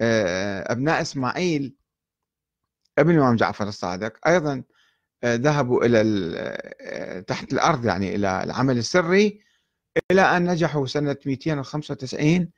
[0.00, 1.76] آه، أبناء إسماعيل
[2.98, 4.28] ابن الإمام جعفر الصادق.
[4.28, 4.62] أيضا
[5.24, 9.40] آه، ذهبوا إلى تحت الأرض يعني إلى العمل السري.
[10.10, 12.50] إلى أن نجحوا سنة 295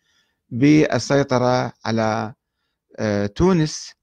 [0.50, 2.34] بالسيطرة على
[3.34, 3.94] تونس.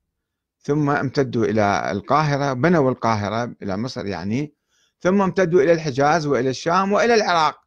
[0.64, 4.54] ثم امتدوا إلى القاهرة بنوا القاهرة إلى مصر يعني
[5.00, 7.64] ثم امتدوا إلى الحجاز وإلى الشام وإلى العراق.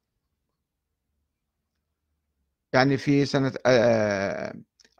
[2.72, 3.52] يعني في سنة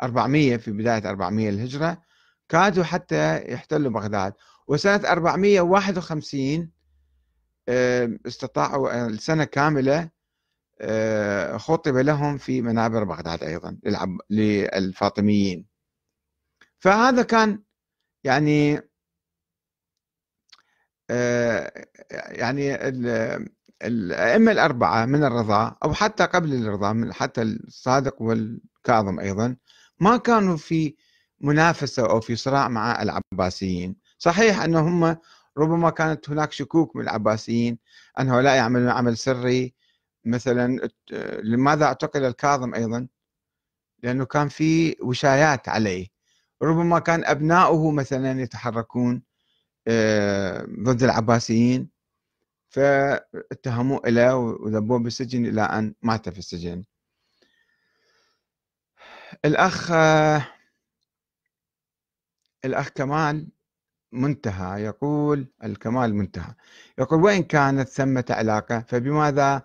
[0.02, 2.02] 400 آه، في بداية 400 الهجرة
[2.48, 4.32] كادوا حتى يحتلوا بغداد.
[4.68, 6.70] وسنة 451
[7.68, 10.10] آه، استطاعوا السنة كاملة
[10.80, 13.78] آه، خطب لهم في منابر بغداد أيضا
[14.30, 15.66] للفاطميين.
[16.78, 17.65] فهذا كان
[18.26, 18.80] يعني
[22.12, 22.74] يعني
[23.82, 29.56] الأئمة الأربعة من الرضا أو حتى قبل الرضا حتى الصادق والكاظم أيضا
[30.00, 30.96] ما كانوا في
[31.40, 33.96] منافسة أو في صراع مع العباسيين.
[34.18, 35.16] صحيح أنهم
[35.58, 37.78] ربما كانت هناك شكوك من العباسيين
[38.20, 39.74] أن هؤلاء يعملون عمل سري
[40.24, 40.88] مثلا
[41.42, 43.08] لماذا اعتقل الكاظم أيضا؟
[44.02, 46.15] لأنه كان في وشايات عليه.
[46.62, 49.22] ربما كان أبناؤه مثلا يتحركون
[49.88, 51.90] آه، ضد العباسيين
[52.68, 56.84] فاتهموه إلى وذبوه بالسجن إلى أن مات في السجن.
[59.44, 59.92] الأخ
[62.64, 63.48] الأخ كمال
[64.12, 66.54] منتهى يقول الكمال منتهى.
[66.98, 69.62] يقول وإن كانت ثمة علاقة فبماذا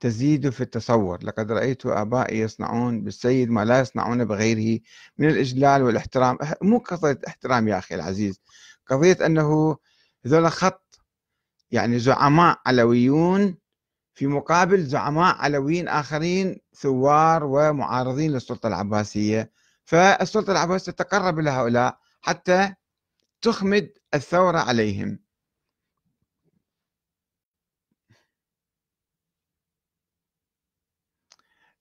[0.00, 1.24] تزيد في التصور.
[1.24, 4.80] لقد رأيت آبائي يصنعون بالسيد ما لا يصنعون بغيره
[5.18, 6.38] من الإجلال والإحترام.
[6.62, 8.40] مو قضية إحترام يا أخي العزيز
[8.86, 9.76] قضية أنه
[10.26, 11.00] هذول خط
[11.70, 13.56] يعني زعماء علويون
[14.14, 19.50] في مقابل زعماء علويين آخرين ثوار ومعارضين للسلطة العباسية.
[19.84, 22.74] فالسلطة العباسية تتقرب إلى هؤلاء حتى
[23.42, 25.23] تخمد الثورة عليهم.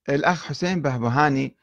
[0.10, 1.58] الأخ حسين بهبهاني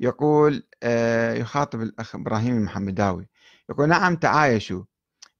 [0.00, 3.28] يقول آه، يخاطب الأخ إبراهيم المحمداوي.
[3.70, 4.82] يقول نعم تعايشوا.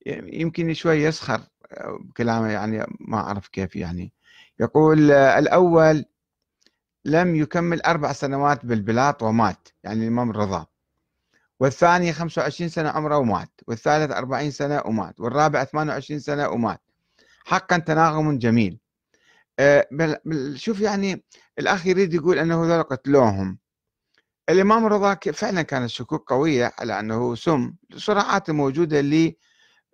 [0.06, 1.40] يمكن شوي يسخر
[1.72, 4.12] آه، بكلامه يعني ما أعرف كيف يعني.
[4.60, 6.04] يقول آه، الأول
[7.04, 10.66] لم يكمل أربع سنوات بالبلاط ومات يعني الإمام الرضا.
[11.60, 16.80] والثاني 25 سنة عمره ومات والثالث 40 سنة ومات والرابع 28 سنة ومات.
[17.44, 18.78] حقا تناغم جميل.
[19.58, 19.86] آه،
[20.54, 21.24] شوف يعني
[21.58, 23.58] الأخ يريد يقول أنه ذول قتلوهم.
[24.48, 29.36] الإمام الرضا فعلا كانت شكوك قوية على أنه سم صراعات موجودة اللي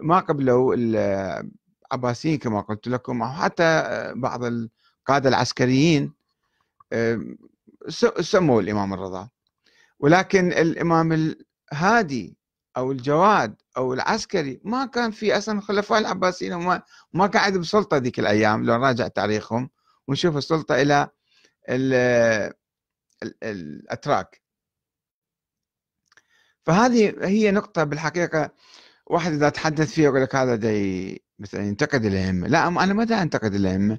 [0.00, 3.84] ما قبلوا العباسيين كما قلت لكم أو حتى
[4.16, 6.12] بعض القادة العسكريين
[6.92, 7.20] آه،
[8.20, 9.28] سموا الإمام الرضا.
[10.00, 11.34] ولكن الإمام
[11.72, 12.36] الهادي
[12.76, 18.18] أو الجواد أو العسكري ما كان في أصلا الخلفاء العباسيين وما ما قاعد بسلطة ذيك
[18.18, 19.70] الأيام لو نراجع تاريخهم
[20.08, 21.10] ونشوف السلطة إلى
[23.42, 24.42] الأتراك.
[26.62, 28.50] فهذه هي نقطة بالحقيقة
[29.06, 32.48] واحد إذا تحدث فيها يقول لك هذا دي مثلا ينتقد الأئمة.
[32.48, 33.98] لا أنا ما أنتقد الأئمة.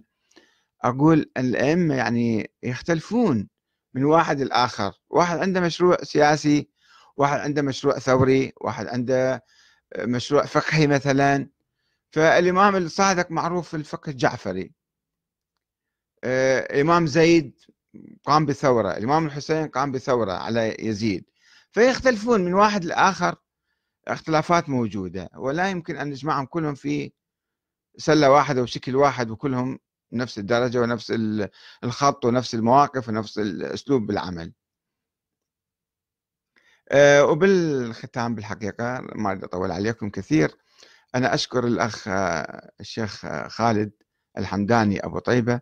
[0.83, 3.49] أقول الأئمة يعني يختلفون
[3.93, 4.91] من واحد لآخر.
[5.09, 6.69] واحد عنده مشروع سياسي
[7.17, 9.43] واحد عنده مشروع ثوري واحد عنده
[9.99, 11.49] مشروع فقهي مثلا.
[12.11, 14.71] فالإمام الصادق معروف في الفقه الجعفري.
[16.23, 17.59] آه، إمام زيد
[18.25, 21.25] قام بثورة الإمام الحسين قام بثورة على يزيد.
[21.71, 23.35] فيختلفون من واحد لآخر
[24.07, 25.29] اختلافات موجودة.
[25.35, 27.11] ولا يمكن أن نجمعهم كلهم في
[27.97, 29.79] سلة واحدة وشكل واحد وكلهم
[30.13, 31.13] نفس الدرجة ونفس
[31.83, 34.53] الخط ونفس المواقف ونفس الأسلوب بالعمل.
[36.95, 40.57] وبالختام بالحقيقة ما أريد أطول عليكم كثير.
[41.15, 43.91] أنا أشكر الأخ آه، الشيخ آه، خالد
[44.37, 45.61] الحمداني أبو طيبة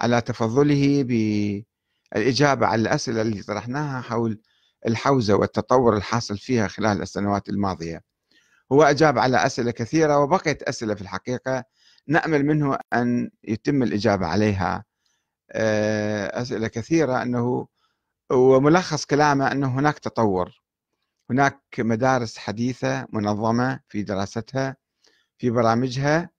[0.00, 4.40] على تفضله بالإجابة على الأسئلة التي طرحناها حول
[4.86, 8.02] الحوزة والتطور الحاصل فيها خلال السنوات الماضية.
[8.72, 11.64] هو أجاب على أسئلة كثيرة وبقيت أسئلة في الحقيقة
[12.08, 14.84] نأمل منه أن يتم الإجابة عليها.
[16.32, 17.66] أسئلة كثيرة أنه
[18.32, 20.62] وملخص كلامه أنه هناك تطور.
[21.30, 24.76] هناك مدارس حديثة منظمة في دراستها
[25.38, 26.30] في برامجها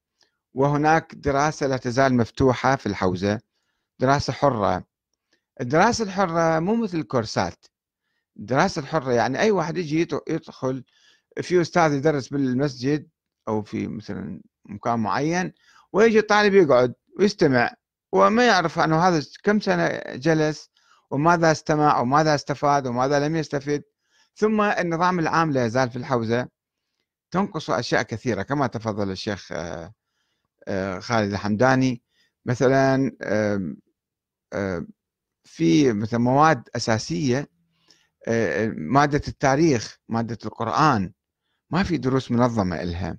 [0.53, 3.39] وهناك دراسة لا تزال مفتوحة في الحوزة.
[3.99, 4.83] دراسة حرة.
[5.61, 7.65] الدراسة الحرة مو مثل الكورسات.
[8.39, 10.83] الدراسة الحرة يعني أي واحد يجي يدخل
[11.41, 13.09] في أستاذ يدرس بالمسجد
[13.47, 15.53] أو في مثلا مكان معين
[15.93, 17.73] ويجي الطالب يقعد ويستمع
[18.11, 20.71] وما يعرف أنه هذا كم سنة جلس
[21.11, 23.83] وماذا استمع وماذا استفاد وماذا لم يستفد.
[24.35, 26.47] ثم النظام العام لا يزال في الحوزة.
[27.31, 29.93] تنقص أشياء كثيرة كما تفضل الشيخ آه،
[30.67, 32.01] آه، خالد الحمداني.
[32.45, 33.11] مثلا
[35.43, 37.49] في مثلا مواد أساسية
[38.27, 41.13] آه، مادة التاريخ مادة القرآن.
[41.69, 43.17] ما في دروس منظمة إلها.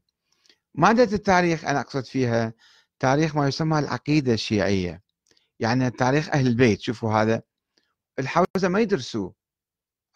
[0.74, 2.52] مادة التاريخ أنا أقصد فيها
[2.98, 5.02] تاريخ ما يسمى العقيدة الشيعية.
[5.61, 6.81] يعني تاريخ أهل البيت.
[6.81, 7.42] شوفوا هذا.
[8.18, 9.35] الحوزة ما يدرسوه.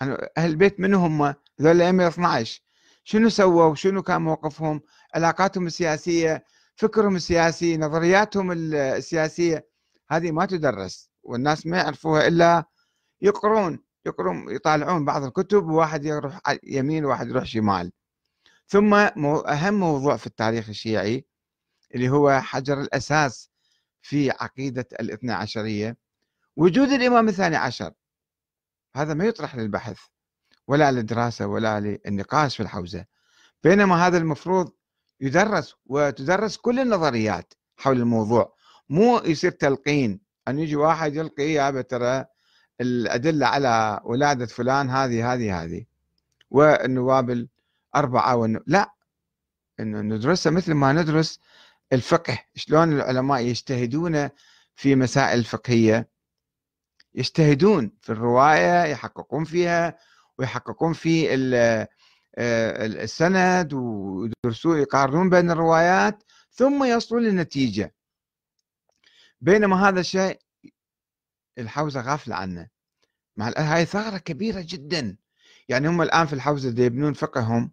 [0.02, 2.62] أهل البيت من هم؟ ذول الأئمة 12
[3.04, 4.80] شنو سووا؟ شنو كان موقفهم؟
[5.14, 6.44] علاقاتهم السياسية
[6.76, 9.68] فكرهم السياسي نظرياتهم السياسية.
[10.10, 12.64] هذه ما تدرس والناس ما يعرفوها إلا
[13.20, 17.92] يقرون يقرون يطالعون بعض الكتب وواحد يروح يمين وواحد يروح شمال.
[18.68, 21.26] ثم أهم موضوع في التاريخ الشيعي
[21.94, 23.50] اللي هو حجر الأساس
[24.02, 25.96] في عقيدة الاثنى عشرية.
[26.56, 27.92] وجود الإمام الثاني عشر.
[28.96, 29.98] هذا ما يطرح للبحث
[30.68, 33.04] ولا للدراسة ولا للنقاش في الحوزة.
[33.64, 34.72] بينما هذا المفروض
[35.20, 38.56] يدرس وتدرس كل النظريات حول الموضوع.
[38.88, 42.24] مو يصير تلقين أن يجي واحد يلقي يا ترى
[42.80, 45.84] الأدلة على ولادة فلان هذه هذه هذه.
[46.50, 47.30] والنواب
[47.94, 48.60] الأربعة والنو...
[48.66, 48.94] لا.
[49.80, 51.40] إنه ندرسها مثل ما ندرس
[51.92, 52.38] الفقه.
[52.54, 54.28] شلون العلماء يجتهدون
[54.76, 56.15] في مسائل فقهية.
[57.16, 59.98] يجتهدون في الرواية يحققون فيها
[60.38, 61.34] ويحققون في
[62.38, 67.94] آه، السند ويدرسون يقارنون بين الروايات ثم يصلون لنتيجة
[69.40, 70.38] بينما هذا الشيء
[71.58, 72.68] الحوزة غافلة عنه.
[73.36, 75.16] مع هاي ثغرة كبيرة جدا.
[75.68, 77.72] يعني هم الآن في الحوزة يبنون فقههم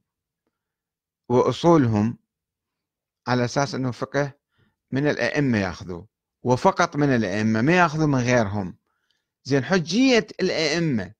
[1.30, 2.18] وأصولهم
[3.28, 4.34] على أساس أنه فقه
[4.92, 6.04] من الأئمة يأخذوا
[6.44, 8.78] وفقط من الأئمة ما يأخذوا من غيرهم.
[9.44, 11.14] زين حجية الأئمة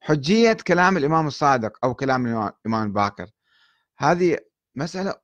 [0.00, 3.30] حجية كلام الإمام الصادق أو كلام الإمام الباكر
[3.98, 4.38] هذه
[4.74, 5.14] مسألة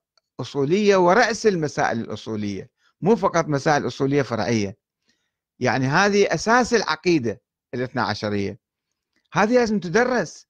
[0.41, 4.77] أصولية ورأس المسائل الأصولية مو فقط مسائل أصولية فرعية.
[5.59, 7.41] يعني هذه أساس العقيدة
[7.75, 8.59] الاثنى عشرية.
[9.33, 10.47] هذه لازم تدرس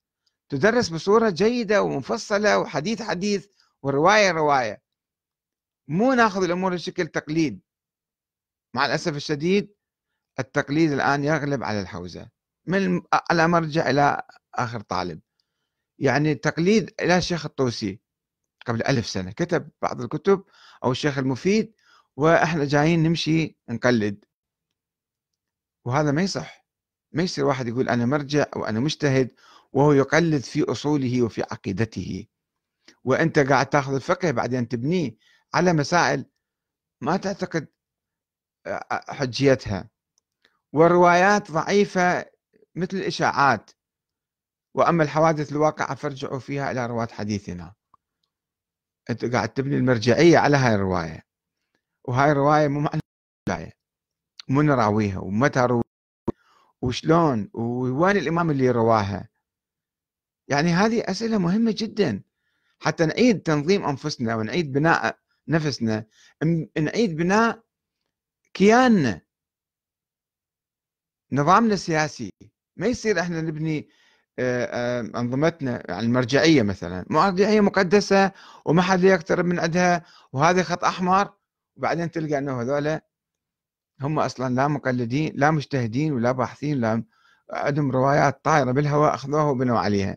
[0.48, 3.46] تدرس بصورة جيدة ومفصلة وحديث حديث
[3.82, 4.82] ورواية رواية.
[5.88, 7.61] مو ناخذ الأمور بشكل تقليد.
[8.74, 9.74] مع الأسف الشديد
[10.39, 12.30] التقليد الآن يغلب على الحوزة.
[12.66, 14.22] من على مرجع إلى
[14.55, 15.20] آخر طالب.
[15.99, 18.01] يعني التقليد إلى الشيخ الطوسي
[18.66, 19.30] قبل ألف سنة.
[19.32, 20.45] كتب بعض الكتب
[20.84, 21.74] أو الشيخ المفيد
[22.16, 24.24] وإحنا جايين نمشي نقلد.
[25.84, 26.66] وهذا ما يصح.
[27.12, 29.34] ما يصير واحد يقول أنا مرجع وأنا مجتهد
[29.72, 32.26] وهو يقلد في أصوله وفي عقيدته.
[33.05, 35.16] وأنت قاعد تأخذ الفقه بعدين تبنيه
[35.55, 36.24] على مسائل
[37.01, 37.68] ما تعتقد
[38.91, 39.91] حجيتها.
[40.73, 42.27] والروايات ضعيفة
[42.75, 43.71] مثل الإشاعات.
[44.75, 47.75] وأما الحوادث الواقعة فارجعوا فيها إلى رواة حديثنا.
[49.11, 51.27] أنت قاعد تبني المرجعية على هاي الرواية.
[52.05, 53.79] وهاي الرواية مو معنى
[54.49, 55.19] مو نراويها.
[55.19, 55.83] ومتى روي
[56.83, 59.29] وشلون؟ ووين الإمام اللي رواها؟
[60.49, 62.23] يعني هذه أسئلة مهمة جدا.
[62.81, 66.07] حتى نعيد تنظيم أنفسنا ونعيد بناء نفسنا.
[66.79, 67.62] نعيد بناء
[68.55, 69.28] كياننا.
[71.33, 72.33] نظامنا السياسي
[72.76, 73.89] ما يصير إحنا نبني
[75.16, 77.05] أنظمتنا يعني المرجعية مثلا.
[77.11, 78.33] مرجعية مقدسة
[78.64, 81.33] وما حد يقترب من عندها وهذا خط أحمر.
[81.76, 83.01] وبعدين تلقى إنه هذول
[84.01, 87.05] هم أصلا لا مقلدين لا مجتهدين ولا باحثين لا
[87.51, 90.16] عندهم روايات طايرة بالهواء أخذوها وبنوا عليها.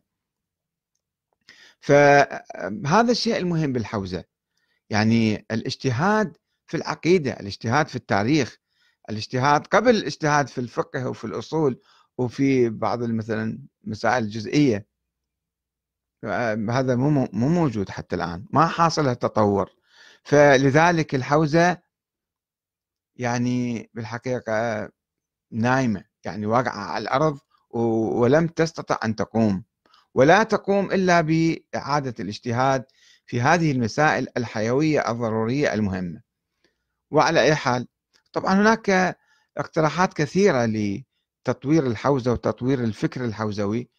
[1.79, 4.23] فهذا الشيء المهم بالحوزة.
[4.89, 6.37] يعني الاجتهاد
[6.67, 8.57] في العقيدة الاجتهاد في التاريخ.
[9.11, 11.79] الاجتهاد قبل الاجتهاد في الفقه وفي الأصول
[12.17, 14.85] وفي بعض مثلا مسائل الجزئيه
[16.69, 19.69] هذا مو مو موجود حتى الآن ما حاصل التطور.
[20.23, 21.77] فلذلك الحوزة
[23.15, 24.89] يعني بالحقيقة
[25.51, 27.39] نايمة يعني واقعة على الأرض
[27.69, 29.63] ولم تستطع أن تقوم.
[30.13, 32.85] ولا تقوم إلا بإعادة الاجتهاد
[33.25, 36.21] في هذه المسائل الحيوية الضرورية المهمة.
[37.11, 37.87] وعلى أي حال
[38.33, 39.17] طبعا هناك
[39.57, 43.89] اقتراحات كثيرة لتطوير الحوزة وتطوير الفكر الحوزوي.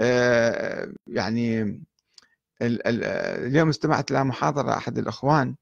[0.00, 1.80] آه، يعني
[2.62, 5.56] اليوم استمعت إلى محاضرة أحد الإخوان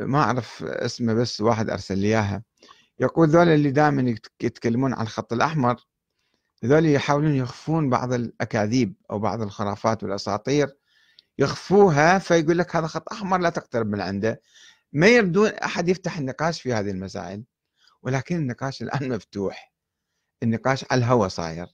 [0.00, 2.42] ما أعرف اسمه بس واحد أرسل لي إياها.
[3.00, 5.76] يقول ذول اللي دائما يتكلمون عن الخط الأحمر
[6.64, 10.76] ذول يحاولون يخفون بعض الأكاذيب أو بعض الخرافات والأساطير.
[11.38, 14.40] يخفوها فيقول لك هذا خط أحمر لا تقترب من عنده.
[14.92, 17.44] ما يردون أحد يفتح النقاش في هذه المسائل
[18.02, 19.72] ولكن النقاش الآن مفتوح.
[20.42, 21.66] النقاش على الهوى صاير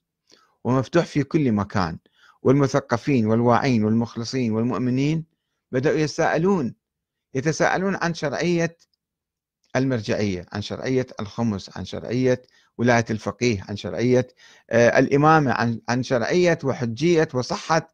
[0.65, 1.99] ومفتوح في كل مكان.
[2.43, 5.25] والمثقفين والواعين والمخلصين والمؤمنين
[5.73, 6.75] بدأوا يتساءلون
[7.35, 8.77] يتساءلون عن شرعية
[9.77, 12.43] المرجعية عن شرعية الخمس عن شرعية
[12.79, 14.29] ولاية الفقيه عن شرعية
[14.71, 17.89] آه، الإمامة عن عن شرعية وحجية وصحة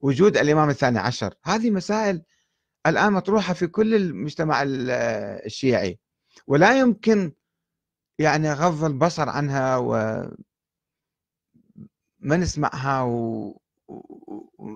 [0.00, 1.34] وجود الإمام الثاني عشر.
[1.44, 2.22] هذه مسائل
[2.86, 4.62] الآن مطروحة في كل المجتمع
[5.46, 5.98] الشيعي
[6.46, 7.32] ولا يمكن
[8.18, 10.36] يعني غض البصر عنها وما
[12.22, 13.60] نسمعها و...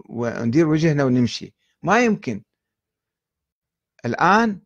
[0.08, 1.54] وندير وجهنا ونمشي.
[1.82, 2.42] ما يمكن.
[4.04, 4.60] الآن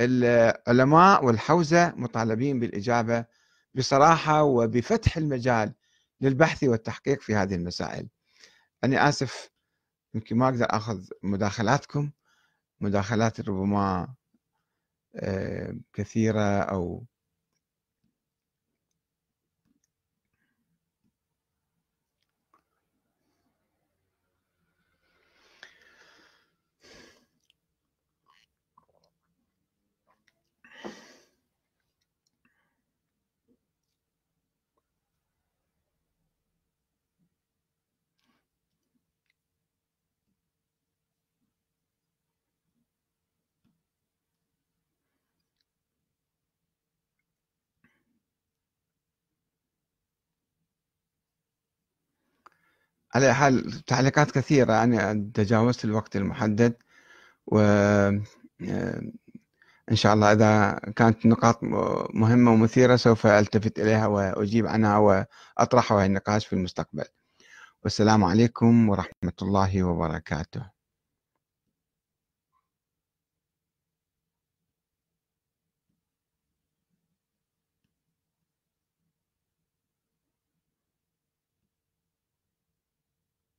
[0.00, 3.24] العلماء والحوزة مطالبين بالإجابة
[3.74, 5.74] بصراحة وبفتح المجال
[6.20, 8.08] للبحث والتحقيق في هذه المسائل.
[8.84, 9.50] أنا آسف
[10.14, 12.10] يمكن ما أقدر أخذ مداخلاتكم.
[12.84, 14.14] مداخلات ربما
[15.16, 17.04] آه، كثيرة أو
[53.14, 54.82] على حال تعليقات كثيرة.
[54.84, 56.74] أنا تجاوزت الوقت المحدد
[57.46, 58.20] و آه،
[59.90, 61.58] إن شاء الله إذا كانت نقاط
[62.14, 67.04] مهمة ومثيرة سوف ألتفت إليها وأجيب عنها وأطرحها النقاش في المستقبل.
[67.82, 70.73] والسلام عليكم ورحمة الله وبركاته.